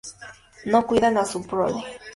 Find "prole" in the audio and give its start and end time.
1.45-1.83